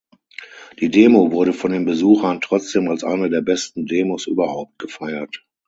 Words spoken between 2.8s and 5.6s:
als eine der besten Demos überhaupt gefeiert.